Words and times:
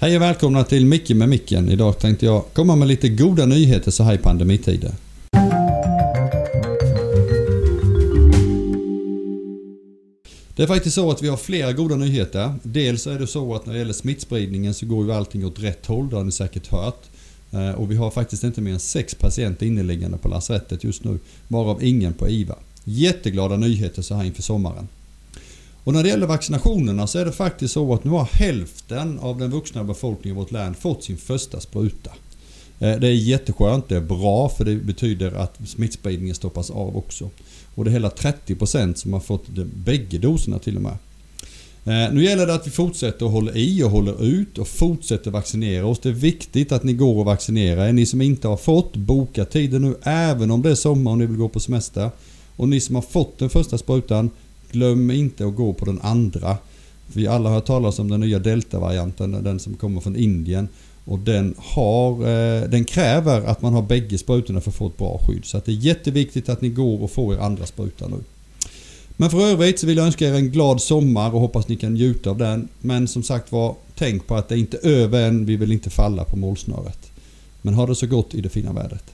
Hej 0.00 0.16
och 0.16 0.22
välkomna 0.22 0.64
till 0.64 0.86
Micke 0.86 1.10
med 1.10 1.28
micken. 1.28 1.68
Idag 1.68 1.98
tänkte 1.98 2.26
jag 2.26 2.44
komma 2.52 2.76
med 2.76 2.88
lite 2.88 3.08
goda 3.08 3.46
nyheter 3.46 3.90
så 3.90 4.02
här 4.02 4.14
i 4.14 4.18
pandemitider. 4.18 4.92
Det 10.56 10.62
är 10.62 10.66
faktiskt 10.66 10.94
så 10.94 11.10
att 11.10 11.22
vi 11.22 11.28
har 11.28 11.36
flera 11.36 11.72
goda 11.72 11.96
nyheter. 11.96 12.54
Dels 12.62 13.06
är 13.06 13.18
det 13.18 13.26
så 13.26 13.54
att 13.54 13.66
när 13.66 13.72
det 13.72 13.78
gäller 13.78 13.92
smittspridningen 13.92 14.74
så 14.74 14.86
går 14.86 15.04
ju 15.04 15.12
allting 15.12 15.46
åt 15.46 15.62
rätt 15.62 15.86
håll, 15.86 16.10
det 16.10 16.16
har 16.16 16.24
ni 16.24 16.32
säkert 16.32 16.66
hört. 16.66 17.02
Eh, 17.52 17.70
och 17.70 17.90
vi 17.90 17.96
har 17.96 18.10
faktiskt 18.10 18.44
inte 18.44 18.60
mer 18.60 18.72
än 18.72 18.80
sex 18.80 19.14
patienter 19.14 19.66
inneliggande 19.66 20.18
på 20.18 20.28
lasarettet 20.28 20.84
just 20.84 21.04
nu, 21.04 21.18
varav 21.48 21.84
ingen 21.84 22.12
på 22.12 22.28
IVA. 22.28 22.54
Jätteglada 22.84 23.56
nyheter 23.56 24.02
så 24.02 24.14
här 24.14 24.24
inför 24.24 24.42
sommaren. 24.42 24.88
Och 25.88 25.94
när 25.94 26.02
det 26.02 26.08
gäller 26.08 26.26
vaccinationerna 26.26 27.06
så 27.06 27.18
är 27.18 27.24
det 27.24 27.32
faktiskt 27.32 27.74
så 27.74 27.94
att 27.94 28.04
nu 28.04 28.10
har 28.10 28.28
hälften 28.32 29.18
av 29.18 29.38
den 29.38 29.50
vuxna 29.50 29.84
befolkningen 29.84 30.36
i 30.36 30.40
vårt 30.40 30.50
län 30.50 30.74
fått 30.74 31.04
sin 31.04 31.16
första 31.16 31.60
spruta. 31.60 32.10
Eh, 32.78 32.96
det 32.98 33.08
är 33.08 33.12
jätteskönt, 33.12 33.88
det 33.88 33.96
är 33.96 34.00
bra 34.00 34.48
för 34.48 34.64
det 34.64 34.74
betyder 34.74 35.32
att 35.32 35.68
smittspridningen 35.68 36.34
stoppas 36.34 36.70
av 36.70 36.96
också. 36.96 37.30
Och 37.74 37.84
det 37.84 37.90
är 37.90 37.92
hela 37.92 38.08
30% 38.08 38.94
som 38.94 39.12
har 39.12 39.20
fått 39.20 39.48
bägge 39.84 40.18
doserna 40.18 40.58
till 40.58 40.76
och 40.76 40.82
med. 40.82 40.96
Eh, 41.84 42.14
nu 42.14 42.24
gäller 42.24 42.46
det 42.46 42.54
att 42.54 42.66
vi 42.66 42.70
fortsätter 42.70 43.26
att 43.26 43.32
hålla 43.32 43.52
i 43.52 43.82
och 43.82 43.90
håller 43.90 44.24
ut 44.24 44.58
och 44.58 44.68
fortsätter 44.68 45.30
vaccinera 45.30 45.86
oss. 45.86 45.98
Det 45.98 46.08
är 46.08 46.12
viktigt 46.12 46.72
att 46.72 46.84
ni 46.84 46.92
går 46.92 47.18
och 47.18 47.24
vaccinerar 47.24 47.88
er. 47.88 47.92
Ni 47.92 48.06
som 48.06 48.22
inte 48.22 48.48
har 48.48 48.56
fått, 48.56 48.96
boka 48.96 49.44
tiden 49.44 49.82
nu 49.82 49.96
även 50.02 50.50
om 50.50 50.62
det 50.62 50.70
är 50.70 50.74
sommar 50.74 51.10
och 51.10 51.18
ni 51.18 51.26
vill 51.26 51.36
gå 51.36 51.48
på 51.48 51.60
semester. 51.60 52.10
Och 52.56 52.68
ni 52.68 52.80
som 52.80 52.94
har 52.94 53.02
fått 53.02 53.38
den 53.38 53.50
första 53.50 53.78
sprutan, 53.78 54.30
glöm 54.72 55.10
inte 55.10 55.46
att 55.46 55.56
gå 55.56 55.72
på 55.72 55.84
den 55.84 56.00
andra. 56.00 56.56
Vi 57.12 57.26
alla 57.26 57.48
har 57.48 57.54
hört 57.54 57.66
talas 57.66 57.98
om 57.98 58.10
den 58.10 58.20
nya 58.20 58.38
delta-varianten, 58.38 59.44
den 59.44 59.58
som 59.58 59.74
kommer 59.74 60.00
från 60.00 60.16
Indien. 60.16 60.68
Och 61.04 61.18
den, 61.18 61.54
har, 61.58 62.12
eh, 62.12 62.62
den 62.68 62.84
kräver 62.84 63.40
att 63.46 63.62
man 63.62 63.72
har 63.72 63.82
bägge 63.82 64.18
sprutorna 64.18 64.60
för 64.60 64.70
att 64.70 64.76
få 64.76 64.86
ett 64.86 64.96
bra 64.96 65.20
skydd. 65.26 65.44
Så 65.44 65.58
att 65.58 65.64
det 65.64 65.72
är 65.72 65.76
jätteviktigt 65.76 66.48
att 66.48 66.60
ni 66.60 66.68
går 66.68 67.02
och 67.02 67.10
får 67.10 67.34
er 67.34 67.38
andra 67.38 67.66
spruta 67.66 68.08
nu. 68.08 68.16
Men 69.16 69.30
för 69.30 69.40
övrigt 69.40 69.78
så 69.78 69.86
vill 69.86 69.96
jag 69.96 70.06
önska 70.06 70.28
er 70.28 70.34
en 70.34 70.50
glad 70.50 70.80
sommar 70.80 71.34
och 71.34 71.40
hoppas 71.40 71.68
ni 71.68 71.76
kan 71.76 71.94
njuta 71.94 72.30
av 72.30 72.38
den. 72.38 72.68
Men 72.80 73.08
som 73.08 73.22
sagt 73.22 73.52
var, 73.52 73.74
tänk 73.94 74.26
på 74.26 74.34
att 74.34 74.48
det 74.48 74.54
är 74.54 74.58
inte 74.58 74.76
över 74.76 75.28
än. 75.28 75.46
Vi 75.46 75.56
vill 75.56 75.72
inte 75.72 75.90
falla 75.90 76.24
på 76.24 76.36
målsnöret. 76.36 77.10
Men 77.62 77.74
ha 77.74 77.86
det 77.86 77.94
så 77.94 78.06
gott 78.06 78.34
i 78.34 78.40
det 78.40 78.48
fina 78.48 78.72
vädret. 78.72 79.04